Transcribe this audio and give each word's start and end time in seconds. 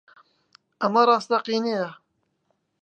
ئەمە 0.81 1.01
ڕاستەقینەیە؟ 1.09 1.89